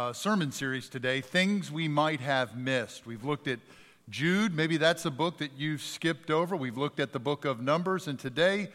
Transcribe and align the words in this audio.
uh, 0.00 0.14
sermon 0.14 0.50
series 0.50 0.88
today, 0.88 1.20
Things 1.20 1.70
We 1.70 1.86
Might 1.86 2.20
Have 2.20 2.56
Missed. 2.56 3.04
We've 3.04 3.22
looked 3.22 3.46
at 3.46 3.58
Jude. 4.08 4.54
Maybe 4.54 4.78
that's 4.78 5.04
a 5.04 5.10
book 5.10 5.36
that 5.38 5.50
you've 5.58 5.82
skipped 5.82 6.30
over. 6.30 6.56
We've 6.56 6.78
looked 6.78 7.00
at 7.00 7.12
the 7.12 7.18
book 7.18 7.44
of 7.44 7.60
Numbers, 7.60 8.08
and 8.08 8.18
today 8.18 8.70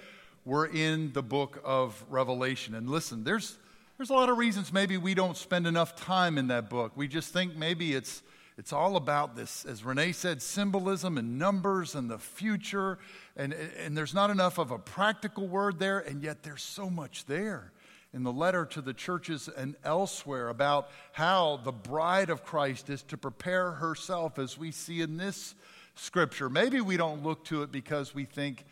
we're 0.46 0.68
in 0.68 1.14
the 1.14 1.24
book 1.24 1.60
of 1.66 2.06
Revelation. 2.12 2.76
And 2.76 2.88
listen, 2.92 3.24
there's, 3.24 3.58
there's 3.98 4.12
a 4.12 4.14
lot 4.14 4.30
of 4.30 4.38
reasons 4.38 4.72
maybe 4.72 4.98
we 4.98 5.16
don't 5.16 5.36
spend 5.36 5.66
enough 5.66 5.96
time 5.96 6.38
in 6.38 6.46
that 6.50 6.70
book. 6.70 6.92
We 6.96 7.08
just 7.08 7.34
think 7.34 7.56
maybe 7.56 7.96
it's, 7.96 8.22
it's 8.56 8.72
all 8.72 8.96
about 8.96 9.36
this, 9.36 9.66
as 9.66 9.84
Renee 9.84 10.12
said, 10.12 10.44
symbolism 10.44 11.18
and 11.18 11.40
numbers 11.40 11.96
and 11.96 12.08
the 12.08 12.20
future. 12.20 13.00
And, 13.36 13.52
and 13.84 13.98
there's 13.98 14.14
not 14.14 14.30
enough 14.30 14.60
of 14.60 14.70
a 14.70 14.78
practical 14.78 15.48
word 15.48 15.80
there, 15.80 15.98
and 15.98 16.22
yet 16.22 16.44
there's 16.44 16.62
so 16.62 16.88
much 16.88 17.26
there 17.26 17.72
in 18.16 18.24
the 18.24 18.32
letter 18.32 18.66
to 18.66 18.82
the 18.82 18.94
churches 18.94 19.50
and 19.58 19.76
elsewhere 19.84 20.48
about 20.48 20.90
how 21.12 21.60
the 21.66 21.72
bride 21.74 22.30
of 22.30 22.46
Christ 22.46 22.90
is 22.90 23.04
to 23.04 23.18
prepare 23.18 23.72
herself, 23.72 24.40
as 24.40 24.58
we 24.58 24.72
see 24.72 25.02
in 25.02 25.18
this 25.18 25.54
scripture. 25.96 26.50
Maybe 26.50 26.80
we 26.80 26.96
don't 26.96 27.24
look 27.24 27.44
to 27.46 27.62
it 27.62 27.74
because 27.74 28.16
we 28.16 28.24
think 28.24 28.64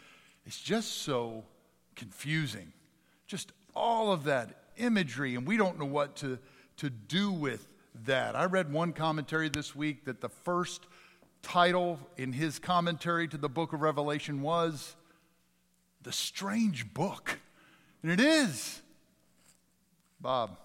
it's 0.46 0.62
just 0.62 1.02
so 1.02 1.44
confusing. 1.98 2.72
Just 3.28 3.52
all 3.76 4.14
of 4.14 4.24
that 4.24 4.64
imagery, 4.78 5.36
and 5.36 5.46
we 5.46 5.58
don't 5.58 5.78
know 5.78 5.86
what 5.86 6.16
to, 6.18 6.40
to 6.78 6.90
do 6.90 7.30
with 7.30 7.68
that. 8.06 8.38
I 8.38 8.46
read 8.46 8.72
one 8.72 8.94
commentary 8.94 9.50
this 9.50 9.76
week 9.76 10.06
that 10.06 10.22
the 10.22 10.30
first 10.30 10.88
title 11.42 12.00
in 12.16 12.32
his 12.32 12.60
commentary 12.60 13.28
to 13.28 13.38
the 13.38 13.50
book 13.50 13.74
of 13.74 13.82
Revelation 13.82 14.42
was 14.42 14.96
The 16.02 16.14
Strange 16.14 16.94
Book. 16.94 17.42
And 18.02 18.10
it 18.10 18.22
is. 18.22 18.80
Bob, 20.24 20.56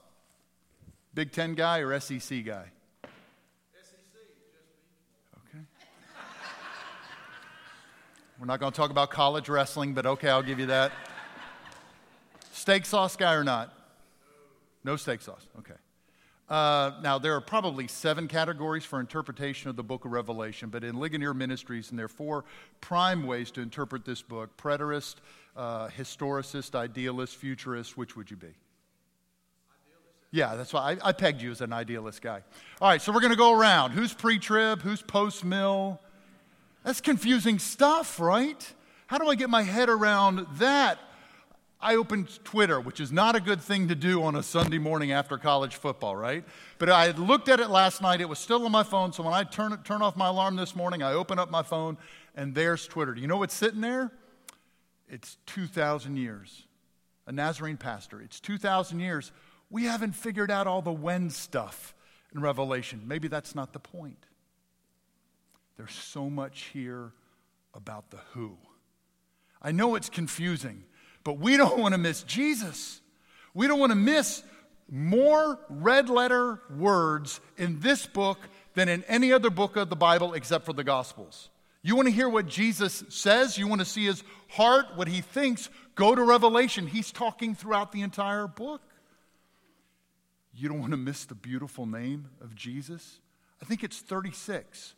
Big 1.14 1.32
Ten 1.32 1.54
guy 1.54 1.80
or 1.80 1.98
SEC 1.98 2.20
guy? 2.20 2.20
SEC, 2.20 2.44
just 2.44 4.04
me. 4.04 4.46
Okay. 5.48 5.64
We're 8.38 8.46
not 8.46 8.60
going 8.60 8.70
to 8.70 8.76
talk 8.76 8.92
about 8.92 9.10
college 9.10 9.48
wrestling, 9.48 9.94
but 9.94 10.06
okay, 10.06 10.28
I'll 10.28 10.44
give 10.44 10.60
you 10.60 10.66
that. 10.66 10.92
Steak 12.52 12.86
sauce 12.86 13.16
guy 13.16 13.34
or 13.34 13.42
not? 13.42 13.74
No 14.84 14.94
steak 14.94 15.22
sauce. 15.22 15.44
Okay. 15.58 15.74
Uh, 16.48 16.92
now, 17.02 17.18
there 17.18 17.34
are 17.34 17.40
probably 17.40 17.88
seven 17.88 18.28
categories 18.28 18.84
for 18.84 19.00
interpretation 19.00 19.68
of 19.70 19.74
the 19.74 19.82
book 19.82 20.04
of 20.04 20.12
Revelation, 20.12 20.68
but 20.68 20.84
in 20.84 21.00
Ligonier 21.00 21.34
Ministries, 21.34 21.90
and 21.90 21.98
there 21.98 22.06
are 22.06 22.08
four 22.08 22.44
prime 22.80 23.26
ways 23.26 23.50
to 23.50 23.60
interpret 23.60 24.04
this 24.04 24.22
book 24.22 24.56
preterist, 24.56 25.16
uh, 25.56 25.88
historicist, 25.88 26.76
idealist, 26.76 27.34
futurist. 27.34 27.96
Which 27.96 28.14
would 28.14 28.30
you 28.30 28.36
be? 28.36 28.54
Yeah, 30.30 30.56
that's 30.56 30.72
why 30.72 30.92
I, 30.92 31.08
I, 31.08 31.12
pegged 31.12 31.40
you 31.40 31.50
as 31.50 31.62
an 31.62 31.72
idealist 31.72 32.20
guy. 32.20 32.42
All 32.82 32.88
right, 32.88 33.00
so 33.00 33.12
we're 33.12 33.20
going 33.20 33.32
to 33.32 33.38
go 33.38 33.58
around. 33.58 33.92
Who's 33.92 34.12
pre 34.12 34.38
trib? 34.38 34.82
Who's 34.82 35.00
post 35.00 35.44
mill? 35.44 36.00
That's 36.84 37.00
confusing 37.00 37.58
stuff, 37.58 38.20
right? 38.20 38.74
How 39.06 39.16
do 39.18 39.28
I 39.28 39.34
get 39.34 39.48
my 39.48 39.62
head 39.62 39.88
around 39.88 40.46
that? 40.58 40.98
I 41.80 41.94
opened 41.94 42.44
Twitter, 42.44 42.80
which 42.80 43.00
is 43.00 43.12
not 43.12 43.36
a 43.36 43.40
good 43.40 43.60
thing 43.60 43.88
to 43.88 43.94
do 43.94 44.22
on 44.24 44.34
a 44.34 44.42
Sunday 44.42 44.78
morning 44.78 45.12
after 45.12 45.38
college 45.38 45.76
football, 45.76 46.16
right? 46.16 46.44
But 46.78 46.90
I 46.90 47.06
had 47.06 47.18
looked 47.18 47.48
at 47.48 47.60
it 47.60 47.70
last 47.70 48.02
night. 48.02 48.20
It 48.20 48.28
was 48.28 48.40
still 48.40 48.64
on 48.64 48.72
my 48.72 48.82
phone. 48.82 49.12
So 49.12 49.22
when 49.22 49.32
I 49.32 49.44
turn, 49.44 49.72
it, 49.72 49.84
turn 49.84 50.02
off 50.02 50.16
my 50.16 50.26
alarm 50.26 50.56
this 50.56 50.74
morning, 50.74 51.02
I 51.02 51.12
open 51.12 51.38
up 51.38 51.50
my 51.50 51.62
phone, 51.62 51.96
and 52.34 52.54
there's 52.54 52.86
Twitter. 52.86 53.14
Do 53.14 53.20
you 53.20 53.28
know 53.28 53.36
what's 53.36 53.54
sitting 53.54 53.80
there? 53.80 54.10
It's 55.08 55.38
2,000 55.46 56.16
years. 56.16 56.66
A 57.28 57.32
Nazarene 57.32 57.76
pastor. 57.76 58.20
It's 58.20 58.40
2,000 58.40 58.98
years 59.00 59.30
we 59.70 59.84
haven't 59.84 60.12
figured 60.12 60.50
out 60.50 60.66
all 60.66 60.82
the 60.82 60.92
when 60.92 61.30
stuff 61.30 61.94
in 62.34 62.40
Revelation. 62.40 63.02
Maybe 63.06 63.28
that's 63.28 63.54
not 63.54 63.72
the 63.72 63.78
point. 63.78 64.24
There's 65.76 65.94
so 65.94 66.28
much 66.28 66.70
here 66.72 67.12
about 67.74 68.10
the 68.10 68.18
who. 68.32 68.56
I 69.60 69.72
know 69.72 69.94
it's 69.94 70.08
confusing, 70.08 70.84
but 71.24 71.38
we 71.38 71.56
don't 71.56 71.78
want 71.78 71.92
to 71.92 71.98
miss 71.98 72.22
Jesus. 72.22 73.00
We 73.54 73.66
don't 73.66 73.78
want 73.78 73.92
to 73.92 73.96
miss 73.96 74.42
more 74.90 75.58
red 75.68 76.08
letter 76.08 76.60
words 76.76 77.40
in 77.56 77.80
this 77.80 78.06
book 78.06 78.38
than 78.74 78.88
in 78.88 79.04
any 79.04 79.32
other 79.32 79.50
book 79.50 79.76
of 79.76 79.90
the 79.90 79.96
Bible 79.96 80.34
except 80.34 80.64
for 80.64 80.72
the 80.72 80.84
Gospels. 80.84 81.50
You 81.82 81.94
want 81.94 82.08
to 82.08 82.14
hear 82.14 82.28
what 82.28 82.46
Jesus 82.46 83.04
says? 83.08 83.58
You 83.58 83.68
want 83.68 83.80
to 83.80 83.84
see 83.84 84.04
his 84.04 84.24
heart, 84.48 84.86
what 84.96 85.08
he 85.08 85.20
thinks? 85.20 85.68
Go 85.94 86.14
to 86.14 86.22
Revelation. 86.22 86.86
He's 86.86 87.12
talking 87.12 87.54
throughout 87.54 87.92
the 87.92 88.02
entire 88.02 88.46
book. 88.46 88.82
You 90.58 90.68
don't 90.68 90.80
want 90.80 90.90
to 90.90 90.96
miss 90.96 91.24
the 91.24 91.36
beautiful 91.36 91.86
name 91.86 92.30
of 92.40 92.56
Jesus? 92.56 93.20
I 93.62 93.64
think 93.64 93.84
it's 93.84 94.00
36. 94.00 94.94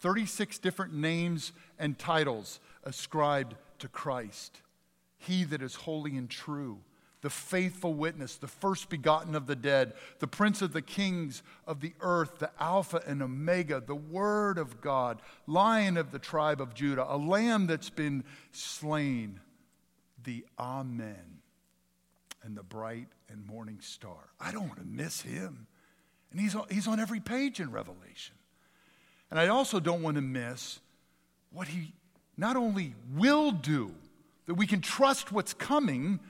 36 0.00 0.58
different 0.58 0.92
names 0.92 1.52
and 1.78 1.96
titles 1.96 2.58
ascribed 2.82 3.54
to 3.78 3.86
Christ. 3.86 4.60
He 5.16 5.44
that 5.44 5.62
is 5.62 5.76
holy 5.76 6.16
and 6.16 6.28
true, 6.28 6.80
the 7.20 7.30
faithful 7.30 7.94
witness, 7.94 8.34
the 8.34 8.48
first 8.48 8.90
begotten 8.90 9.36
of 9.36 9.46
the 9.46 9.54
dead, 9.54 9.92
the 10.18 10.26
prince 10.26 10.60
of 10.62 10.72
the 10.72 10.82
kings 10.82 11.44
of 11.64 11.80
the 11.80 11.94
earth, 12.00 12.40
the 12.40 12.50
Alpha 12.58 13.00
and 13.06 13.22
Omega, 13.22 13.80
the 13.86 13.94
Word 13.94 14.58
of 14.58 14.80
God, 14.80 15.22
lion 15.46 15.96
of 15.96 16.10
the 16.10 16.18
tribe 16.18 16.60
of 16.60 16.74
Judah, 16.74 17.06
a 17.08 17.16
lamb 17.16 17.68
that's 17.68 17.88
been 17.88 18.24
slain, 18.50 19.38
the 20.24 20.44
Amen 20.58 21.43
and 22.44 22.56
the 22.56 22.62
bright 22.62 23.08
and 23.28 23.46
morning 23.46 23.78
star. 23.80 24.30
I 24.40 24.52
don't 24.52 24.68
want 24.68 24.78
to 24.78 24.86
miss 24.86 25.22
him. 25.22 25.66
And 26.30 26.40
he's 26.40 26.54
on, 26.54 26.66
he's 26.70 26.86
on 26.86 27.00
every 27.00 27.20
page 27.20 27.60
in 27.60 27.70
Revelation. 27.70 28.34
And 29.30 29.40
I 29.40 29.48
also 29.48 29.80
don't 29.80 30.02
want 30.02 30.16
to 30.16 30.22
miss 30.22 30.80
what 31.50 31.68
he 31.68 31.92
not 32.36 32.56
only 32.56 32.94
will 33.14 33.50
do, 33.50 33.94
that 34.46 34.54
we 34.54 34.66
can 34.66 34.80
trust 34.80 35.32
what's 35.32 35.54
coming, 35.54 36.20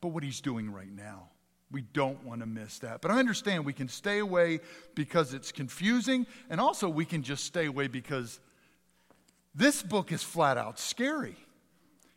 but 0.00 0.08
what 0.08 0.22
he's 0.22 0.40
doing 0.40 0.70
right 0.70 0.90
now. 0.90 1.28
We 1.70 1.82
don't 1.92 2.22
want 2.24 2.40
to 2.40 2.46
miss 2.46 2.78
that. 2.80 3.00
But 3.00 3.10
I 3.10 3.18
understand 3.18 3.64
we 3.64 3.72
can 3.72 3.88
stay 3.88 4.18
away 4.18 4.60
because 4.94 5.32
it's 5.34 5.50
confusing, 5.50 6.26
and 6.50 6.60
also 6.60 6.88
we 6.88 7.04
can 7.04 7.22
just 7.22 7.44
stay 7.44 7.66
away 7.66 7.86
because 7.86 8.38
this 9.54 9.82
book 9.82 10.12
is 10.12 10.22
flat 10.22 10.58
out 10.58 10.78
scary. 10.78 11.36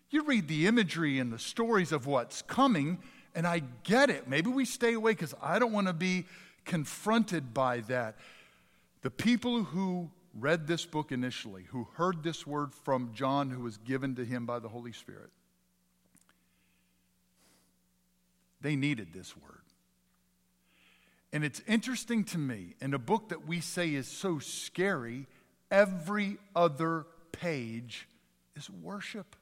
You 0.10 0.24
read 0.24 0.48
the 0.48 0.68
imagery 0.68 1.20
and 1.20 1.32
the 1.32 1.40
stories 1.40 1.92
of 1.92 2.08
what's 2.08 2.42
coming, 2.42 3.00
and 3.38 3.46
I 3.46 3.62
get 3.84 4.10
it. 4.10 4.28
Maybe 4.28 4.50
we 4.50 4.66
stay 4.66 4.94
away 4.94 5.12
because 5.12 5.36
I 5.40 5.60
don't 5.60 5.72
want 5.72 5.86
to 5.86 5.94
be 5.94 6.26
confronted 6.66 7.54
by 7.54 7.82
that. 7.82 8.16
The 9.04 9.12
people 9.12 9.64
who 9.64 10.10
read 10.34 10.66
this 10.66 10.86
book 10.86 11.12
initially, 11.12 11.66
who 11.70 11.88
heard 11.94 12.24
this 12.24 12.48
word 12.48 12.74
from 12.74 13.12
John, 13.14 13.52
who 13.52 13.62
was 13.62 13.78
given 13.78 14.16
to 14.16 14.26
him 14.26 14.48
by 14.48 14.58
the 14.58 14.68
Holy 14.68 14.92
Spirit, 14.92 15.30
they 18.60 18.76
needed 18.76 19.10
this 19.14 19.38
word. 19.38 19.62
And 21.32 21.46
it's 21.46 21.62
interesting 21.68 22.24
to 22.26 22.40
me, 22.40 22.74
in 22.82 22.96
a 22.96 23.00
book 23.00 23.30
that 23.30 23.48
we 23.48 23.62
say 23.62 23.94
is 23.94 24.08
so 24.08 24.40
scary, 24.40 25.28
every 25.70 26.38
other 26.56 27.06
page 27.32 28.08
is 28.56 28.68
worship. 28.68 29.36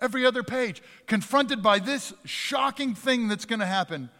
Every 0.00 0.26
other 0.26 0.42
page, 0.42 0.82
confronted 1.06 1.62
by 1.62 1.78
this 1.78 2.12
shocking 2.24 2.94
thing 2.94 3.28
that's 3.28 3.46
going 3.46 3.60
to 3.60 3.66
happen. 3.66 4.10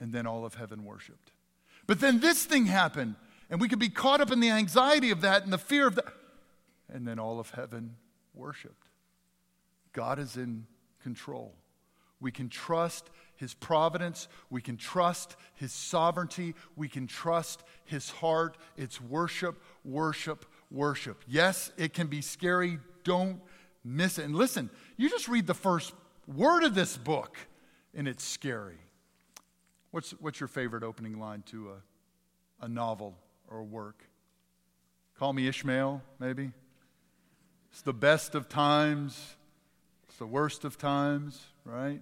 And 0.00 0.12
then 0.12 0.26
all 0.26 0.44
of 0.44 0.54
heaven 0.54 0.84
worshiped. 0.84 1.30
But 1.86 2.00
then 2.00 2.20
this 2.20 2.44
thing 2.44 2.66
happened, 2.66 3.14
and 3.48 3.60
we 3.60 3.68
could 3.68 3.78
be 3.78 3.88
caught 3.88 4.20
up 4.20 4.32
in 4.32 4.40
the 4.40 4.50
anxiety 4.50 5.10
of 5.10 5.20
that 5.20 5.44
and 5.44 5.52
the 5.52 5.58
fear 5.58 5.86
of 5.86 5.94
that. 5.94 6.12
And 6.92 7.06
then 7.06 7.18
all 7.18 7.38
of 7.38 7.50
heaven 7.50 7.96
worshiped. 8.34 8.88
God 9.92 10.18
is 10.18 10.36
in 10.36 10.66
control. 11.02 11.54
We 12.20 12.30
can 12.30 12.48
trust 12.48 13.10
his 13.36 13.54
providence. 13.54 14.28
We 14.50 14.62
can 14.62 14.76
trust 14.76 15.36
his 15.54 15.72
sovereignty. 15.72 16.54
We 16.76 16.88
can 16.88 17.06
trust 17.06 17.62
his 17.84 18.10
heart. 18.10 18.56
It's 18.76 19.00
worship, 19.00 19.60
worship, 19.84 20.46
worship. 20.70 21.24
Yes, 21.26 21.72
it 21.76 21.92
can 21.92 22.06
be 22.06 22.20
scary. 22.20 22.78
Don't 23.04 23.40
miss 23.84 24.18
it. 24.18 24.24
And 24.24 24.34
listen, 24.34 24.70
you 24.96 25.08
just 25.08 25.28
read 25.28 25.46
the 25.46 25.54
first 25.54 25.92
word 26.26 26.64
of 26.64 26.74
this 26.74 26.96
book, 26.96 27.36
and 27.94 28.06
it's 28.06 28.24
scary. 28.24 28.78
What's, 29.90 30.12
what's 30.12 30.40
your 30.40 30.48
favorite 30.48 30.82
opening 30.82 31.18
line 31.18 31.42
to 31.46 31.70
a, 31.70 32.64
a 32.64 32.68
novel 32.68 33.16
or 33.48 33.58
a 33.58 33.64
work? 33.64 34.04
Call 35.18 35.32
me 35.32 35.46
Ishmael, 35.46 36.02
maybe? 36.18 36.50
It's 37.70 37.82
the 37.82 37.92
best 37.92 38.34
of 38.34 38.48
times, 38.48 39.36
it's 40.08 40.18
the 40.18 40.26
worst 40.26 40.64
of 40.64 40.78
times, 40.78 41.44
right? 41.64 42.00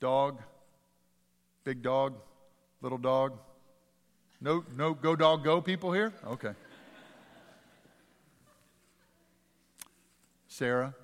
Dog, 0.00 0.42
big 1.64 1.82
dog, 1.82 2.14
little 2.82 2.98
dog. 2.98 3.38
No, 4.40 4.64
no, 4.76 4.92
go 4.92 5.16
dog, 5.16 5.44
go 5.44 5.60
people 5.60 5.92
here? 5.92 6.12
Okay. 6.26 6.52
Sarah, 10.56 10.94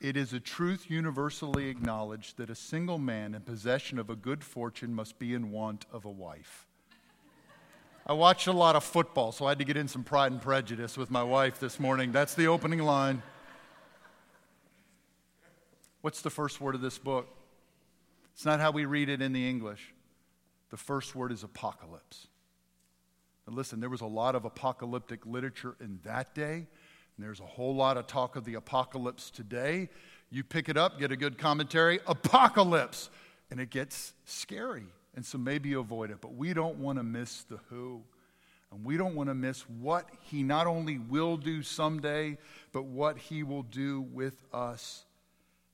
It 0.00 0.16
is 0.16 0.32
a 0.32 0.38
truth 0.38 0.88
universally 0.88 1.68
acknowledged 1.68 2.36
that 2.36 2.48
a 2.48 2.54
single 2.54 2.96
man 2.96 3.34
in 3.34 3.40
possession 3.40 3.98
of 3.98 4.08
a 4.08 4.14
good 4.14 4.44
fortune 4.44 4.94
must 4.94 5.18
be 5.18 5.34
in 5.34 5.50
want 5.50 5.84
of 5.92 6.04
a 6.04 6.08
wife. 6.08 6.64
I 8.06 8.12
watched 8.12 8.46
a 8.46 8.52
lot 8.52 8.76
of 8.76 8.84
football, 8.84 9.32
so 9.32 9.46
I 9.46 9.48
had 9.48 9.58
to 9.58 9.64
get 9.64 9.76
in 9.76 9.88
some 9.88 10.04
pride 10.04 10.30
and 10.30 10.40
prejudice 10.40 10.96
with 10.96 11.10
my 11.10 11.24
wife 11.24 11.58
this 11.58 11.80
morning. 11.80 12.12
That's 12.12 12.34
the 12.34 12.46
opening 12.46 12.84
line. 12.84 13.20
What's 16.02 16.22
the 16.22 16.30
first 16.30 16.60
word 16.60 16.76
of 16.76 16.82
this 16.82 16.98
book? 16.98 17.26
It's 18.32 18.44
not 18.44 18.60
how 18.60 18.70
we 18.70 18.84
read 18.84 19.08
it 19.08 19.20
in 19.20 19.32
the 19.32 19.48
English. 19.48 19.92
The 20.70 20.76
first 20.76 21.16
word 21.16 21.32
is 21.32 21.42
apocalypse. 21.42 22.28
Now, 23.48 23.56
listen, 23.56 23.80
there 23.80 23.90
was 23.90 24.02
a 24.02 24.06
lot 24.06 24.36
of 24.36 24.44
apocalyptic 24.44 25.26
literature 25.26 25.74
in 25.80 25.98
that 26.04 26.32
day, 26.32 26.68
and 27.16 27.24
there's 27.24 27.40
a 27.40 27.46
whole 27.46 27.74
lot 27.74 27.96
of 27.96 28.06
talk 28.06 28.36
of 28.36 28.44
the 28.44 28.54
apocalypse 28.54 29.30
today. 29.30 29.88
You 30.30 30.44
pick 30.44 30.68
it 30.68 30.76
up, 30.76 30.98
get 30.98 31.12
a 31.12 31.16
good 31.16 31.38
commentary, 31.38 32.00
apocalypse, 32.06 33.10
and 33.50 33.58
it 33.60 33.70
gets 33.70 34.12
scary. 34.24 34.86
And 35.14 35.24
so 35.24 35.38
maybe 35.38 35.70
you 35.70 35.80
avoid 35.80 36.10
it. 36.10 36.18
But 36.20 36.34
we 36.34 36.52
don't 36.52 36.76
want 36.76 36.98
to 36.98 37.02
miss 37.02 37.44
the 37.44 37.58
who. 37.70 38.02
And 38.70 38.84
we 38.84 38.96
don't 38.98 39.14
want 39.14 39.30
to 39.30 39.34
miss 39.34 39.62
what 39.62 40.08
he 40.20 40.42
not 40.42 40.66
only 40.66 40.98
will 40.98 41.36
do 41.38 41.62
someday, 41.62 42.36
but 42.72 42.84
what 42.84 43.16
he 43.16 43.42
will 43.42 43.62
do 43.62 44.02
with 44.12 44.42
us 44.52 45.04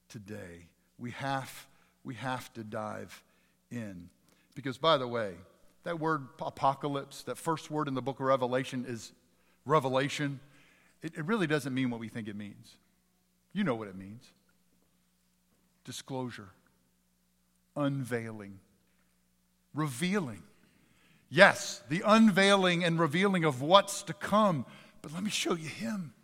today. 0.08 0.68
We 0.98 1.10
have, 1.12 1.66
we 2.04 2.14
have 2.14 2.52
to 2.52 2.62
dive 2.62 3.24
in. 3.70 4.10
Because, 4.54 4.78
by 4.78 4.98
the 4.98 5.08
way, 5.08 5.34
that 5.82 5.98
word 5.98 6.28
apocalypse, 6.40 7.22
that 7.24 7.38
first 7.38 7.70
word 7.70 7.88
in 7.88 7.94
the 7.94 8.02
book 8.02 8.20
of 8.20 8.26
Revelation 8.26 8.84
is 8.86 9.12
revelation. 9.64 10.38
It, 11.02 11.16
it 11.16 11.24
really 11.24 11.46
doesn't 11.46 11.74
mean 11.74 11.90
what 11.90 12.00
we 12.00 12.08
think 12.08 12.28
it 12.28 12.36
means. 12.36 12.76
You 13.52 13.64
know 13.64 13.74
what 13.74 13.88
it 13.88 13.96
means 13.96 14.24
disclosure, 15.84 16.50
unveiling, 17.76 18.60
revealing. 19.74 20.42
Yes, 21.28 21.82
the 21.88 22.02
unveiling 22.06 22.84
and 22.84 23.00
revealing 23.00 23.44
of 23.44 23.62
what's 23.62 24.02
to 24.04 24.12
come, 24.12 24.64
but 25.00 25.12
let 25.12 25.24
me 25.24 25.30
show 25.30 25.54
you 25.54 25.68
Him. 25.68 26.14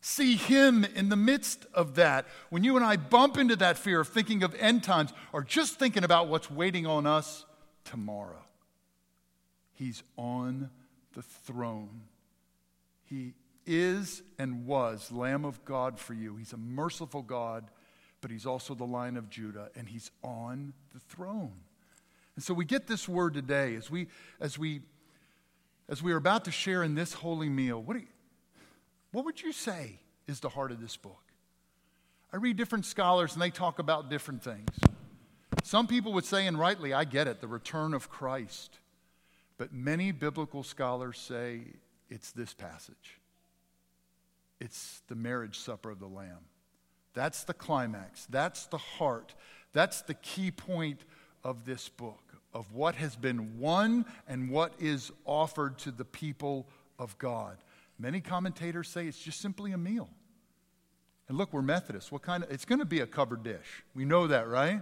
See 0.00 0.36
Him 0.36 0.84
in 0.84 1.08
the 1.08 1.16
midst 1.16 1.66
of 1.74 1.96
that. 1.96 2.24
When 2.48 2.64
you 2.64 2.76
and 2.76 2.84
I 2.84 2.96
bump 2.96 3.36
into 3.36 3.56
that 3.56 3.76
fear 3.76 4.00
of 4.00 4.08
thinking 4.08 4.42
of 4.42 4.54
end 4.54 4.84
times 4.84 5.12
or 5.32 5.42
just 5.42 5.78
thinking 5.78 6.04
about 6.04 6.28
what's 6.28 6.50
waiting 6.50 6.86
on 6.86 7.06
us 7.06 7.44
tomorrow, 7.84 8.42
He's 9.74 10.02
on 10.16 10.70
the 11.14 11.22
throne. 11.22 12.02
He 13.04 13.34
is 13.68 14.22
and 14.38 14.66
was 14.66 15.12
Lamb 15.12 15.44
of 15.44 15.64
God 15.64 15.98
for 15.98 16.14
you. 16.14 16.36
He's 16.36 16.54
a 16.54 16.56
merciful 16.56 17.22
God, 17.22 17.70
but 18.20 18.30
He's 18.30 18.46
also 18.46 18.74
the 18.74 18.84
Lion 18.84 19.16
of 19.16 19.28
Judah, 19.30 19.68
and 19.76 19.88
He's 19.88 20.10
on 20.24 20.72
the 20.92 20.98
throne. 20.98 21.52
And 22.34 22.42
so 22.42 22.54
we 22.54 22.64
get 22.64 22.86
this 22.86 23.08
word 23.08 23.34
today 23.34 23.74
as 23.74 23.90
we, 23.90 24.08
as 24.40 24.58
we, 24.58 24.80
as 25.88 26.02
we 26.02 26.12
are 26.12 26.16
about 26.16 26.46
to 26.46 26.50
share 26.50 26.82
in 26.82 26.94
this 26.94 27.12
holy 27.12 27.48
meal. 27.48 27.82
What 27.82 27.96
you, 27.96 28.06
what 29.12 29.24
would 29.24 29.42
you 29.42 29.52
say 29.52 30.00
is 30.26 30.40
the 30.40 30.48
heart 30.48 30.72
of 30.72 30.80
this 30.80 30.96
book? 30.96 31.22
I 32.32 32.36
read 32.36 32.56
different 32.56 32.86
scholars 32.86 33.32
and 33.32 33.42
they 33.42 33.50
talk 33.50 33.78
about 33.78 34.10
different 34.10 34.42
things. 34.42 34.68
Some 35.64 35.86
people 35.86 36.12
would 36.12 36.24
say, 36.24 36.46
and 36.46 36.58
rightly, 36.58 36.94
I 36.94 37.04
get 37.04 37.26
it, 37.26 37.40
the 37.40 37.48
return 37.48 37.92
of 37.92 38.08
Christ. 38.08 38.78
But 39.56 39.72
many 39.72 40.12
biblical 40.12 40.62
scholars 40.62 41.18
say 41.18 41.62
it's 42.08 42.30
this 42.30 42.54
passage. 42.54 43.18
It's 44.60 45.02
the 45.08 45.14
marriage 45.14 45.58
supper 45.58 45.90
of 45.90 46.00
the 46.00 46.06
Lamb. 46.06 46.46
That's 47.14 47.44
the 47.44 47.54
climax. 47.54 48.26
That's 48.26 48.66
the 48.66 48.78
heart. 48.78 49.34
That's 49.72 50.02
the 50.02 50.14
key 50.14 50.50
point 50.50 51.00
of 51.44 51.64
this 51.64 51.88
book, 51.88 52.34
of 52.52 52.72
what 52.72 52.94
has 52.96 53.16
been 53.16 53.58
won 53.58 54.04
and 54.26 54.50
what 54.50 54.72
is 54.78 55.10
offered 55.24 55.78
to 55.78 55.90
the 55.90 56.04
people 56.04 56.68
of 56.98 57.16
God. 57.18 57.58
Many 57.98 58.20
commentators 58.20 58.88
say 58.88 59.06
it's 59.06 59.18
just 59.18 59.40
simply 59.40 59.72
a 59.72 59.78
meal. 59.78 60.08
And 61.28 61.36
look, 61.36 61.52
we're 61.52 61.62
Methodists. 61.62 62.10
What 62.10 62.22
kind 62.22 62.42
of 62.42 62.50
it's 62.50 62.64
going 62.64 62.78
to 62.78 62.84
be 62.84 63.00
a 63.00 63.06
covered 63.06 63.42
dish. 63.42 63.84
We 63.94 64.04
know 64.04 64.26
that, 64.28 64.48
right? 64.48 64.80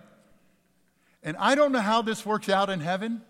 And 1.23 1.37
I 1.39 1.55
don't 1.55 1.73
know 1.73 1.81
how 1.81 2.03
this 2.03 2.25
works 2.25 2.49
out 2.49 2.71
in 2.71 2.81
heaven. 2.81 3.23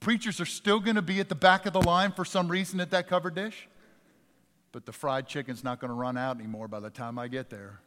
Preachers 0.00 0.40
are 0.40 0.46
still 0.46 0.80
going 0.80 0.96
to 0.96 1.02
be 1.02 1.18
at 1.18 1.28
the 1.28 1.34
back 1.34 1.66
of 1.66 1.72
the 1.72 1.80
line 1.80 2.12
for 2.12 2.24
some 2.24 2.48
reason 2.48 2.78
at 2.80 2.90
that 2.90 3.08
covered 3.08 3.34
dish. 3.34 3.68
But 4.72 4.86
the 4.86 4.92
fried 4.92 5.26
chicken's 5.26 5.64
not 5.64 5.80
going 5.80 5.88
to 5.88 5.94
run 5.94 6.16
out 6.16 6.36
anymore 6.36 6.68
by 6.68 6.80
the 6.80 6.90
time 6.90 7.18
I 7.18 7.28
get 7.28 7.50
there. 7.50 7.80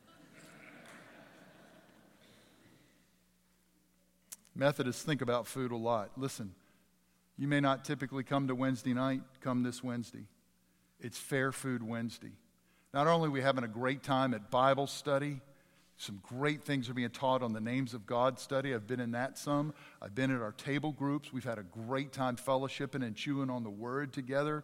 Methodists 4.56 5.04
think 5.04 5.22
about 5.22 5.48
food 5.48 5.72
a 5.72 5.78
lot. 5.78 6.12
Listen, 6.18 6.54
you 7.38 7.48
may 7.48 7.60
not 7.60 7.86
typically 7.86 8.24
come 8.24 8.48
to 8.48 8.56
Wednesday 8.56 8.94
night, 8.94 9.22
come 9.39 9.63
this 9.63 9.83
Wednesday. 9.83 10.25
It's 11.00 11.18
Fair 11.18 11.51
Food 11.51 11.81
Wednesday. 11.81 12.33
Not 12.94 13.07
only 13.07 13.30
are 13.30 13.31
we 13.31 13.42
having 13.42 13.63
a 13.63 13.69
great 13.69 14.04
time 14.04 14.34
at 14.34 14.51
Bible 14.51 14.88
study, 14.88 15.39
some 15.98 16.19
great 16.24 16.63
things 16.63 16.89
are 16.89 16.94
being 16.94 17.10
taught 17.10 17.44
on 17.44 17.54
the 17.54 17.62
names 17.62 17.94
of 17.94 18.06
God 18.06 18.39
study. 18.39 18.74
I've 18.74 18.88
been 18.88 19.00
in 19.00 19.12
that 19.12 19.38
some. 19.38 19.74
I've 20.01 20.13
been 20.13 20.30
at 20.36 20.42
our 20.42 20.51
table 20.51 20.92
groups. 20.92 21.31
We've 21.31 21.44
had 21.44 21.60
a 21.60 21.63
great 21.63 22.12
time 22.12 22.36
fellowshipping 22.36 23.04
and 23.04 23.16
chewing 23.16 23.50
on 23.50 23.63
the 23.63 23.69
word 23.69 24.12
together. 24.12 24.63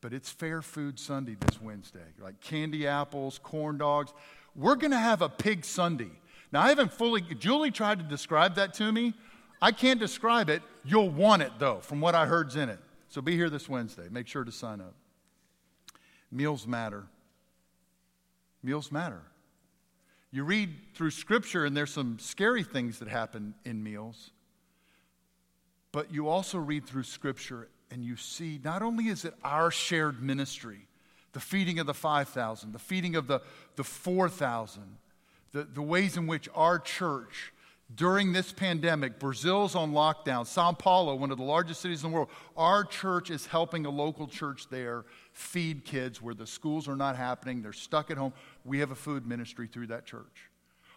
But 0.00 0.12
it's 0.12 0.30
Fair 0.30 0.62
Food 0.62 0.98
Sunday 0.98 1.36
this 1.38 1.60
Wednesday, 1.60 2.06
like 2.18 2.40
candy 2.40 2.86
apples, 2.86 3.38
corn 3.42 3.78
dogs. 3.78 4.12
We're 4.56 4.76
going 4.76 4.92
to 4.92 4.98
have 4.98 5.22
a 5.22 5.28
pig 5.28 5.64
sundae. 5.64 6.10
Now, 6.52 6.62
I 6.62 6.68
haven't 6.68 6.92
fully, 6.92 7.20
Julie 7.20 7.70
tried 7.70 7.98
to 7.98 8.04
describe 8.04 8.56
that 8.56 8.74
to 8.74 8.90
me. 8.90 9.14
I 9.62 9.72
can't 9.72 10.00
describe 10.00 10.48
it. 10.48 10.62
You'll 10.84 11.10
want 11.10 11.42
it, 11.42 11.52
though, 11.58 11.80
from 11.80 12.00
what 12.00 12.14
I 12.14 12.26
heard's 12.26 12.56
in 12.56 12.68
it. 12.68 12.78
So 13.08 13.20
be 13.20 13.36
here 13.36 13.50
this 13.50 13.68
Wednesday. 13.68 14.08
Make 14.10 14.26
sure 14.26 14.44
to 14.44 14.52
sign 14.52 14.80
up. 14.80 14.94
Meals 16.32 16.66
matter. 16.66 17.04
Meals 18.62 18.90
matter. 18.90 19.20
You 20.30 20.44
read 20.44 20.74
through 20.94 21.10
Scripture, 21.10 21.64
and 21.64 21.76
there's 21.76 21.92
some 21.92 22.18
scary 22.18 22.62
things 22.62 23.00
that 23.00 23.08
happen 23.08 23.54
in 23.64 23.82
meals. 23.82 24.30
But 25.92 26.12
you 26.12 26.28
also 26.28 26.58
read 26.58 26.86
through 26.86 27.02
Scripture, 27.02 27.68
and 27.90 28.04
you 28.04 28.16
see 28.16 28.60
not 28.62 28.82
only 28.82 29.08
is 29.08 29.24
it 29.24 29.34
our 29.42 29.70
shared 29.70 30.22
ministry, 30.22 30.86
the 31.32 31.40
feeding 31.40 31.78
of 31.78 31.86
the 31.86 31.94
5,000, 31.94 32.72
the 32.72 32.78
feeding 32.78 33.16
of 33.16 33.26
the, 33.26 33.40
the 33.76 33.84
4,000, 33.84 34.82
the, 35.52 35.64
the 35.64 35.82
ways 35.82 36.16
in 36.16 36.26
which 36.26 36.48
our 36.54 36.78
church 36.78 37.52
during 37.94 38.32
this 38.32 38.52
pandemic, 38.52 39.18
Brazil's 39.18 39.74
on 39.74 39.92
lockdown, 39.92 40.46
Sao 40.46 40.72
Paulo, 40.72 41.14
one 41.16 41.32
of 41.32 41.38
the 41.38 41.44
largest 41.44 41.80
cities 41.80 42.04
in 42.04 42.10
the 42.10 42.14
world, 42.14 42.28
our 42.56 42.84
church 42.84 43.30
is 43.30 43.46
helping 43.46 43.84
a 43.84 43.90
local 43.90 44.28
church 44.28 44.68
there 44.70 45.04
feed 45.32 45.84
kids 45.84 46.22
where 46.22 46.34
the 46.34 46.46
schools 46.46 46.86
are 46.86 46.94
not 46.94 47.16
happening, 47.16 47.62
they're 47.62 47.72
stuck 47.72 48.10
at 48.10 48.16
home. 48.16 48.32
We 48.64 48.78
have 48.78 48.92
a 48.92 48.96
food 48.96 49.26
ministry 49.26 49.66
through 49.66 49.88
that 49.88 50.06
church. 50.06 50.49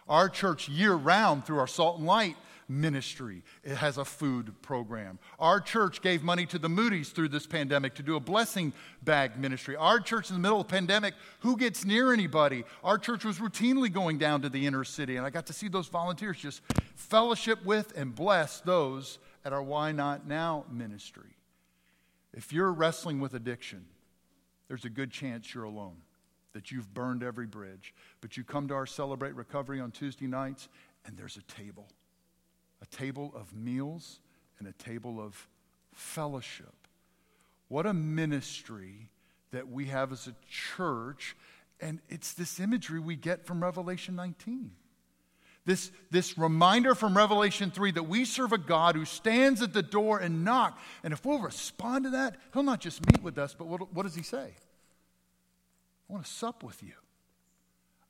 Our 0.08 0.28
church, 0.28 0.68
year 0.68 0.94
round, 0.94 1.46
through 1.46 1.58
our 1.58 1.66
Salt 1.66 1.98
and 1.98 2.06
Light 2.06 2.36
ministry, 2.68 3.42
it 3.62 3.76
has 3.76 3.98
a 3.98 4.04
food 4.04 4.54
program. 4.62 5.18
Our 5.38 5.60
church 5.60 6.02
gave 6.02 6.22
money 6.22 6.46
to 6.46 6.58
the 6.58 6.68
Moody's 6.68 7.10
through 7.10 7.28
this 7.28 7.46
pandemic 7.46 7.94
to 7.94 8.02
do 8.02 8.16
a 8.16 8.20
blessing 8.20 8.72
bag 9.02 9.38
ministry. 9.38 9.76
Our 9.76 10.00
church, 10.00 10.30
in 10.30 10.36
the 10.36 10.40
middle 10.40 10.60
of 10.60 10.66
the 10.66 10.72
pandemic, 10.72 11.14
who 11.40 11.56
gets 11.56 11.84
near 11.84 12.12
anybody? 12.12 12.64
Our 12.82 12.98
church 12.98 13.24
was 13.24 13.38
routinely 13.38 13.92
going 13.92 14.18
down 14.18 14.42
to 14.42 14.48
the 14.48 14.66
inner 14.66 14.84
city, 14.84 15.16
and 15.16 15.26
I 15.26 15.30
got 15.30 15.46
to 15.46 15.52
see 15.52 15.68
those 15.68 15.88
volunteers 15.88 16.38
just 16.38 16.62
fellowship 16.94 17.64
with 17.64 17.96
and 17.96 18.14
bless 18.14 18.60
those 18.60 19.18
at 19.44 19.52
our 19.52 19.62
Why 19.62 19.92
Not 19.92 20.26
Now 20.26 20.64
ministry. 20.70 21.36
If 22.32 22.52
you're 22.52 22.72
wrestling 22.72 23.20
with 23.20 23.34
addiction, 23.34 23.86
there's 24.68 24.84
a 24.84 24.90
good 24.90 25.10
chance 25.10 25.54
you're 25.54 25.64
alone 25.64 25.96
that 26.54 26.70
you've 26.70 26.92
burned 26.94 27.22
every 27.22 27.46
bridge. 27.46 27.92
But 28.22 28.36
you 28.36 28.44
come 28.44 28.68
to 28.68 28.74
our 28.74 28.86
Celebrate 28.86 29.34
Recovery 29.34 29.80
on 29.80 29.90
Tuesday 29.90 30.26
nights, 30.26 30.68
and 31.04 31.16
there's 31.16 31.36
a 31.36 31.42
table 31.42 31.86
a 32.82 32.96
table 32.96 33.32
of 33.34 33.54
meals 33.54 34.20
and 34.58 34.68
a 34.68 34.72
table 34.72 35.18
of 35.18 35.48
fellowship. 35.92 36.74
What 37.68 37.86
a 37.86 37.94
ministry 37.94 39.08
that 39.52 39.70
we 39.70 39.86
have 39.86 40.12
as 40.12 40.26
a 40.26 40.34
church. 40.48 41.34
And 41.80 42.00
it's 42.10 42.34
this 42.34 42.60
imagery 42.60 43.00
we 43.00 43.16
get 43.16 43.46
from 43.46 43.62
Revelation 43.62 44.16
19. 44.16 44.72
This, 45.64 45.90
this 46.10 46.36
reminder 46.36 46.94
from 46.94 47.16
Revelation 47.16 47.70
3 47.70 47.92
that 47.92 48.02
we 48.02 48.26
serve 48.26 48.52
a 48.52 48.58
God 48.58 48.96
who 48.96 49.06
stands 49.06 49.62
at 49.62 49.72
the 49.72 49.82
door 49.82 50.18
and 50.18 50.44
knock. 50.44 50.78
And 51.02 51.14
if 51.14 51.24
we'll 51.24 51.38
respond 51.38 52.04
to 52.04 52.10
that, 52.10 52.36
he'll 52.52 52.62
not 52.62 52.80
just 52.80 53.06
meet 53.06 53.22
with 53.22 53.38
us, 53.38 53.54
but 53.54 53.66
what, 53.66 53.92
what 53.94 54.02
does 54.02 54.14
he 54.14 54.22
say? 54.22 54.50
I 56.08 56.12
want 56.12 56.24
to 56.24 56.30
sup 56.30 56.62
with 56.62 56.82
you. 56.82 56.92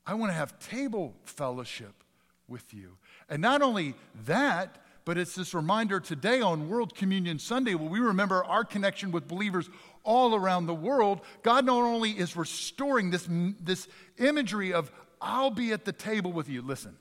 I 0.05 0.13
want 0.13 0.31
to 0.31 0.35
have 0.35 0.59
table 0.59 1.15
fellowship 1.23 2.03
with 2.47 2.73
you. 2.73 2.97
And 3.29 3.41
not 3.41 3.61
only 3.61 3.95
that, 4.25 4.77
but 5.05 5.17
it's 5.17 5.35
this 5.35 5.53
reminder 5.53 5.99
today 5.99 6.41
on 6.41 6.69
World 6.69 6.95
Communion 6.95 7.39
Sunday 7.39 7.75
where 7.75 7.89
we 7.89 7.99
remember 7.99 8.43
our 8.43 8.63
connection 8.63 9.11
with 9.11 9.27
believers 9.27 9.69
all 10.03 10.35
around 10.35 10.65
the 10.65 10.75
world. 10.75 11.21
God 11.43 11.65
not 11.65 11.81
only 11.81 12.11
is 12.11 12.35
restoring 12.35 13.11
this, 13.11 13.27
this 13.29 13.87
imagery 14.17 14.73
of 14.73 14.91
I'll 15.21 15.51
be 15.51 15.71
at 15.71 15.85
the 15.85 15.91
table 15.91 16.31
with 16.31 16.49
you. 16.49 16.61
Listen, 16.61 16.97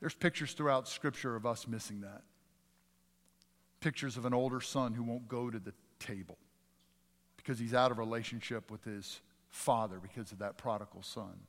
there's 0.00 0.14
pictures 0.14 0.52
throughout 0.52 0.88
Scripture 0.88 1.36
of 1.36 1.46
us 1.46 1.66
missing 1.66 2.02
that. 2.02 2.22
Pictures 3.80 4.16
of 4.16 4.24
an 4.26 4.34
older 4.34 4.60
son 4.60 4.92
who 4.92 5.02
won't 5.02 5.28
go 5.28 5.50
to 5.50 5.58
the 5.58 5.72
table 5.98 6.36
because 7.36 7.58
he's 7.58 7.74
out 7.74 7.90
of 7.90 7.98
relationship 7.98 8.70
with 8.70 8.84
his 8.84 9.20
father 9.54 9.98
because 10.02 10.32
of 10.32 10.40
that 10.40 10.58
prodigal 10.58 11.02
son. 11.02 11.46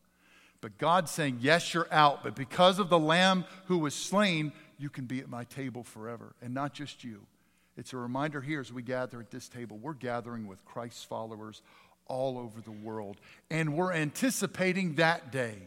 But 0.62 0.78
God's 0.78 1.12
saying, 1.12 1.40
Yes, 1.42 1.74
you're 1.74 1.88
out, 1.92 2.24
but 2.24 2.36
because 2.36 2.80
of 2.80 2.90
the 2.90 3.00
lamb 3.00 3.46
who 3.66 3.80
was 3.80 3.96
slain, 3.96 4.54
you 4.78 4.90
can 4.90 5.06
be 5.06 5.20
at 5.20 5.30
my 5.30 5.44
table 5.46 5.84
forever. 5.84 6.36
And 6.42 6.54
not 6.54 6.74
just 6.74 7.04
you. 7.04 7.26
It's 7.78 7.94
a 7.94 7.98
reminder 7.98 8.42
here 8.42 8.62
as 8.62 8.72
we 8.72 8.84
gather 8.84 9.20
at 9.20 9.32
this 9.32 9.50
table, 9.50 9.78
we're 9.78 9.94
gathering 9.94 10.48
with 10.48 10.64
Christ's 10.66 11.04
followers 11.04 11.62
all 12.08 12.38
over 12.38 12.62
the 12.62 12.72
world. 12.72 13.18
And 13.50 13.76
we're 13.76 13.92
anticipating 13.92 14.96
that 14.96 15.32
day. 15.32 15.58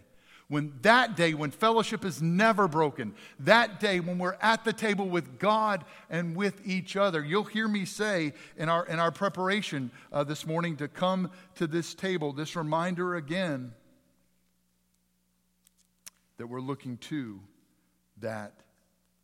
When 0.49 0.73
that 0.81 1.15
day, 1.15 1.35
when 1.35 1.51
fellowship 1.51 2.07
is 2.07 2.23
never 2.23 2.69
broken, 2.69 3.15
that 3.41 3.81
day 3.81 4.01
when 4.01 4.19
we're 4.19 4.39
at 4.41 4.65
the 4.65 4.73
table 4.73 5.07
with 5.07 5.39
God 5.39 5.85
and 6.09 6.35
with 6.35 6.67
each 6.67 6.97
other, 6.97 7.23
you'll 7.23 7.45
hear 7.45 7.69
me 7.69 7.85
say 7.85 8.33
in 8.57 8.71
our, 8.71 8.87
in 8.87 8.99
our 8.99 9.13
preparation 9.13 9.91
uh, 10.11 10.25
this 10.25 10.47
morning 10.47 10.77
to 10.79 10.89
come 10.89 11.31
to 11.57 11.67
this 11.67 11.95
table, 11.95 12.33
this 12.33 12.57
reminder 12.57 13.17
again 13.17 13.73
that 16.39 16.47
we're 16.47 16.63
looking 16.63 16.97
to 16.97 17.41
that 18.21 18.55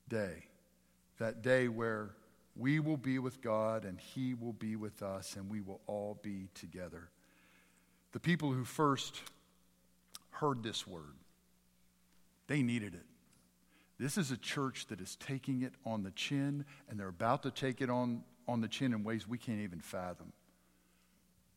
day. 0.09 0.45
That 1.19 1.41
day 1.41 1.69
where 1.69 2.11
we 2.55 2.81
will 2.81 2.99
be 2.99 3.19
with 3.19 3.41
God 3.41 3.87
and 3.87 3.99
He 3.99 4.35
will 4.35 4.53
be 4.53 4.77
with 4.77 5.03
us 5.03 5.37
and 5.37 5.49
we 5.49 5.63
will 5.63 5.81
all 5.87 6.19
be 6.23 6.49
together. 6.55 7.09
The 8.13 8.21
people 8.21 8.53
who 8.53 8.65
first 8.65 9.23
heard 10.35 10.63
this 10.63 10.87
word, 10.87 11.17
they 12.47 12.63
needed 12.63 12.95
it. 12.95 13.07
This 13.99 14.19
is 14.19 14.31
a 14.31 14.37
church 14.37 14.87
that 14.89 15.01
is 15.01 15.17
taking 15.17 15.63
it 15.63 15.73
on 15.85 16.03
the 16.03 16.11
chin, 16.11 16.65
and 16.89 16.99
they're 16.99 17.09
about 17.09 17.43
to 17.45 17.51
take 17.51 17.81
it 17.81 17.89
on, 17.89 18.25
on 18.49 18.61
the 18.61 18.69
chin 18.69 18.93
in 18.93 19.05
ways 19.05 19.29
we 19.29 19.39
can't 19.39 19.61
even 19.61 19.81
fathom. 19.81 20.33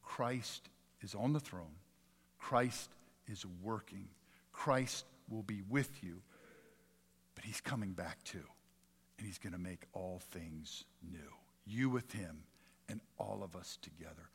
Christ 0.04 0.70
is 1.02 1.16
on 1.16 1.34
the 1.34 1.40
throne, 1.40 1.76
Christ 2.40 2.90
is 3.28 3.46
working, 3.62 4.08
Christ 4.52 5.06
will 5.30 5.44
be 5.44 5.62
with 5.68 6.04
you, 6.04 6.22
but 7.36 7.44
He's 7.44 7.60
coming 7.60 7.92
back 7.92 8.24
too 8.24 8.44
and 9.18 9.26
he's 9.26 9.38
going 9.38 9.54
to 9.54 9.60
make 9.60 9.84
all 9.94 10.22
things 10.32 10.86
new. 11.12 11.32
You 11.66 11.90
with 11.90 12.12
him 12.12 12.44
and 12.90 13.02
all 13.18 13.42
of 13.44 13.56
us 13.56 13.78
together. 13.82 14.30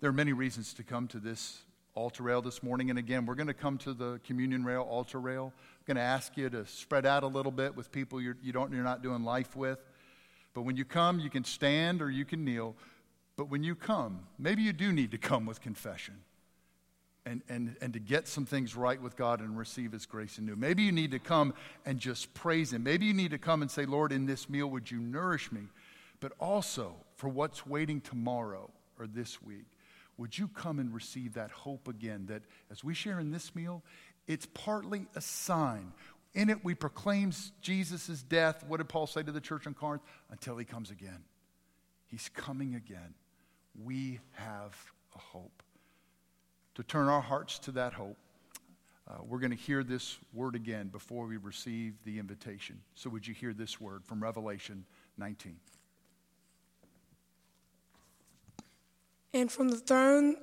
There 0.00 0.10
are 0.10 0.14
many 0.14 0.32
reasons 0.32 0.74
to 0.74 0.82
come 0.82 1.06
to 1.08 1.18
this 1.18 1.62
altar 1.94 2.22
rail 2.22 2.40
this 2.40 2.62
morning. 2.62 2.90
And 2.90 2.98
again, 2.98 3.26
we're 3.26 3.34
going 3.34 3.48
to 3.48 3.54
come 3.54 3.78
to 3.78 3.92
the 3.92 4.20
communion 4.24 4.64
rail, 4.64 4.82
altar 4.82 5.20
rail. 5.20 5.52
I'm 5.56 5.84
going 5.86 5.96
to 5.96 6.02
ask 6.02 6.36
you 6.36 6.48
to 6.50 6.66
spread 6.66 7.06
out 7.06 7.22
a 7.22 7.26
little 7.26 7.52
bit 7.52 7.76
with 7.76 7.92
people 7.92 8.20
you're, 8.20 8.36
you 8.42 8.52
don't, 8.52 8.72
you're 8.72 8.84
not 8.84 9.02
doing 9.02 9.24
life 9.24 9.54
with. 9.56 9.78
But 10.54 10.62
when 10.62 10.76
you 10.76 10.84
come, 10.84 11.18
you 11.18 11.30
can 11.30 11.44
stand 11.44 12.02
or 12.02 12.10
you 12.10 12.24
can 12.24 12.44
kneel. 12.44 12.76
But 13.36 13.48
when 13.50 13.62
you 13.62 13.74
come, 13.74 14.20
maybe 14.38 14.62
you 14.62 14.72
do 14.72 14.92
need 14.92 15.10
to 15.12 15.18
come 15.18 15.46
with 15.46 15.60
confession 15.60 16.16
and, 17.24 17.42
and, 17.48 17.76
and 17.80 17.92
to 17.92 17.98
get 17.98 18.28
some 18.28 18.44
things 18.44 18.76
right 18.76 19.00
with 19.00 19.16
God 19.16 19.40
and 19.40 19.56
receive 19.56 19.92
His 19.92 20.06
grace 20.06 20.38
anew. 20.38 20.56
Maybe 20.56 20.82
you 20.82 20.92
need 20.92 21.12
to 21.12 21.18
come 21.18 21.54
and 21.86 21.98
just 21.98 22.32
praise 22.34 22.72
Him. 22.72 22.82
Maybe 22.82 23.06
you 23.06 23.14
need 23.14 23.30
to 23.30 23.38
come 23.38 23.62
and 23.62 23.70
say, 23.70 23.86
Lord, 23.86 24.12
in 24.12 24.26
this 24.26 24.48
meal, 24.48 24.68
would 24.68 24.90
you 24.90 24.98
nourish 24.98 25.52
me? 25.52 25.62
But 26.20 26.32
also, 26.38 26.94
for 27.16 27.28
what's 27.28 27.66
waiting 27.66 28.00
tomorrow 28.00 28.70
or 28.98 29.06
this 29.06 29.42
week, 29.42 29.71
would 30.22 30.38
you 30.38 30.46
come 30.46 30.78
and 30.78 30.94
receive 30.94 31.34
that 31.34 31.50
hope 31.50 31.88
again 31.88 32.26
that 32.26 32.42
as 32.70 32.84
we 32.84 32.94
share 32.94 33.18
in 33.18 33.32
this 33.32 33.56
meal, 33.56 33.82
it's 34.28 34.46
partly 34.54 35.08
a 35.16 35.20
sign. 35.20 35.92
In 36.32 36.48
it, 36.48 36.64
we 36.64 36.76
proclaim 36.76 37.32
Jesus' 37.60 38.22
death. 38.22 38.64
What 38.68 38.76
did 38.76 38.88
Paul 38.88 39.08
say 39.08 39.24
to 39.24 39.32
the 39.32 39.40
church 39.40 39.66
in 39.66 39.74
Corinth? 39.74 40.04
Until 40.30 40.56
he 40.56 40.64
comes 40.64 40.92
again. 40.92 41.24
He's 42.06 42.28
coming 42.28 42.76
again. 42.76 43.14
We 43.74 44.20
have 44.34 44.76
a 45.16 45.18
hope 45.18 45.64
to 46.76 46.84
turn 46.84 47.08
our 47.08 47.20
hearts 47.20 47.58
to 47.58 47.72
that 47.72 47.92
hope. 47.92 48.16
Uh, 49.10 49.16
we're 49.24 49.40
going 49.40 49.50
to 49.50 49.56
hear 49.56 49.82
this 49.82 50.18
word 50.32 50.54
again 50.54 50.86
before 50.86 51.26
we 51.26 51.36
receive 51.36 51.94
the 52.04 52.20
invitation. 52.20 52.80
So, 52.94 53.10
would 53.10 53.26
you 53.26 53.34
hear 53.34 53.52
this 53.52 53.80
word 53.80 54.04
from 54.04 54.22
Revelation 54.22 54.84
19? 55.18 55.56
And 59.34 59.50
from 59.50 59.68
the 59.68 59.78
throne, 59.78 60.36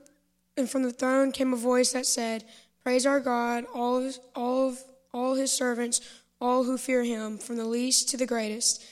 and 0.57 0.69
from 0.69 0.83
the 0.83 0.91
throne 0.91 1.31
came 1.31 1.53
a 1.53 1.57
voice 1.57 1.91
that 1.93 2.05
said, 2.05 2.43
"Praise 2.83 3.05
our 3.05 3.19
God, 3.19 3.65
all 3.73 3.97
of 3.97 4.19
all 4.35 4.69
of 4.69 4.83
all 5.13 5.35
his 5.35 5.51
servants, 5.51 6.01
all 6.41 6.63
who 6.63 6.77
fear 6.77 7.03
him, 7.03 7.37
from 7.37 7.57
the 7.57 7.65
least 7.65 8.09
to 8.09 8.17
the 8.17 8.25
greatest." 8.25 8.83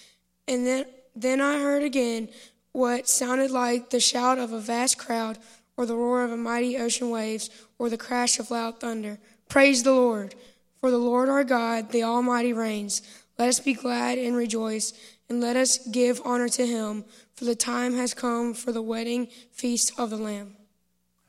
And 0.47 0.65
then, 0.65 0.85
then 1.15 1.41
I 1.41 1.59
heard 1.59 1.83
again 1.83 2.29
what 2.71 3.09
sounded 3.09 3.51
like 3.51 3.89
the 3.89 3.99
shout 3.99 4.37
of 4.37 4.53
a 4.53 4.59
vast 4.59 4.97
crowd 4.97 5.39
or 5.75 5.85
the 5.85 5.95
roar 5.95 6.23
of 6.23 6.31
a 6.31 6.37
mighty 6.37 6.77
ocean 6.77 7.09
waves, 7.09 7.49
or 7.77 7.89
the 7.89 7.97
crash 7.97 8.39
of 8.39 8.49
loud 8.49 8.79
thunder. 8.79 9.19
Praise 9.47 9.83
the 9.83 9.91
Lord. 9.91 10.33
For 10.79 10.89
the 10.89 10.97
Lord 10.97 11.29
our 11.29 11.43
God, 11.43 11.91
the 11.91 12.03
Almighty 12.03 12.51
reigns. 12.51 13.01
Let 13.37 13.49
us 13.49 13.59
be 13.59 13.73
glad 13.73 14.17
and 14.17 14.35
rejoice, 14.35 14.93
and 15.29 15.39
let 15.39 15.55
us 15.55 15.77
give 15.77 16.21
honor 16.25 16.49
to 16.49 16.65
him, 16.65 17.05
for 17.37 17.45
the 17.45 17.55
time 17.55 17.95
has 17.95 18.15
come 18.15 18.55
for 18.55 18.71
the 18.71 18.81
wedding 18.81 19.27
feast 19.51 19.93
of 19.99 20.09
the 20.09 20.17
Lamb. 20.17 20.55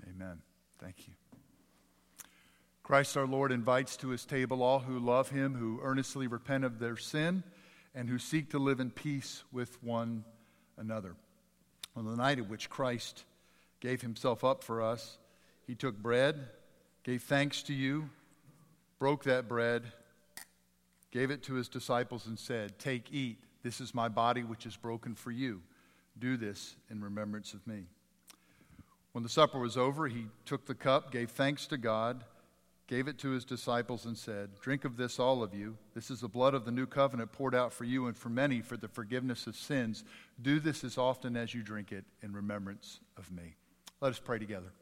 Amen. 0.08 0.40
Thank 0.78 1.06
you. 1.06 1.12
Christ 2.82 3.14
our 3.18 3.26
Lord 3.26 3.52
invites 3.52 3.94
to 3.98 4.08
his 4.08 4.24
table 4.24 4.62
all 4.62 4.78
who 4.78 4.98
love 4.98 5.28
him, 5.28 5.54
who 5.54 5.80
earnestly 5.82 6.26
repent 6.26 6.64
of 6.64 6.78
their 6.78 6.96
sin, 6.96 7.42
and 7.94 8.08
who 8.08 8.18
seek 8.18 8.50
to 8.50 8.58
live 8.58 8.80
in 8.80 8.90
peace 8.90 9.44
with 9.52 9.82
one 9.84 10.24
another. 10.78 11.14
On 11.94 12.06
the 12.06 12.16
night 12.16 12.38
at 12.38 12.48
which 12.48 12.70
Christ 12.70 13.24
gave 13.80 14.00
himself 14.00 14.42
up 14.42 14.64
for 14.64 14.80
us. 14.80 15.18
He 15.66 15.74
took 15.74 15.98
bread, 15.98 16.48
gave 17.04 17.22
thanks 17.22 17.62
to 17.64 17.74
you, 17.74 18.08
broke 18.98 19.24
that 19.24 19.46
bread, 19.46 19.92
gave 21.10 21.30
it 21.30 21.42
to 21.42 21.54
his 21.54 21.68
disciples, 21.68 22.26
and 22.26 22.38
said, 22.38 22.78
Take, 22.78 23.12
eat. 23.12 23.44
This 23.62 23.78
is 23.82 23.94
my 23.94 24.08
body, 24.08 24.42
which 24.42 24.64
is 24.64 24.76
broken 24.76 25.14
for 25.14 25.30
you. 25.30 25.60
Do 26.18 26.36
this 26.36 26.76
in 26.90 27.02
remembrance 27.02 27.54
of 27.54 27.66
me. 27.66 27.84
When 29.12 29.22
the 29.22 29.28
supper 29.28 29.58
was 29.58 29.76
over, 29.76 30.08
he 30.08 30.26
took 30.44 30.66
the 30.66 30.74
cup, 30.74 31.10
gave 31.10 31.30
thanks 31.30 31.66
to 31.68 31.76
God, 31.76 32.24
gave 32.86 33.08
it 33.08 33.18
to 33.18 33.30
his 33.30 33.44
disciples, 33.44 34.04
and 34.04 34.16
said, 34.16 34.50
Drink 34.60 34.84
of 34.84 34.96
this, 34.96 35.18
all 35.18 35.42
of 35.42 35.54
you. 35.54 35.76
This 35.94 36.10
is 36.10 36.20
the 36.20 36.28
blood 36.28 36.54
of 36.54 36.64
the 36.64 36.70
new 36.70 36.86
covenant 36.86 37.32
poured 37.32 37.54
out 37.54 37.72
for 37.72 37.84
you 37.84 38.06
and 38.06 38.16
for 38.16 38.28
many 38.28 38.60
for 38.60 38.76
the 38.76 38.88
forgiveness 38.88 39.46
of 39.46 39.56
sins. 39.56 40.04
Do 40.40 40.60
this 40.60 40.84
as 40.84 40.98
often 40.98 41.36
as 41.36 41.54
you 41.54 41.62
drink 41.62 41.92
it 41.92 42.04
in 42.22 42.32
remembrance 42.32 43.00
of 43.16 43.30
me. 43.32 43.54
Let 44.00 44.10
us 44.10 44.18
pray 44.18 44.38
together. 44.38 44.72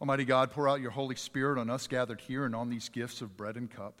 Almighty 0.00 0.24
God, 0.24 0.50
pour 0.50 0.66
out 0.66 0.80
your 0.80 0.92
Holy 0.92 1.16
Spirit 1.16 1.58
on 1.58 1.68
us 1.68 1.86
gathered 1.86 2.22
here 2.22 2.46
and 2.46 2.56
on 2.56 2.70
these 2.70 2.88
gifts 2.88 3.20
of 3.20 3.36
bread 3.36 3.56
and 3.56 3.70
cup. 3.70 4.00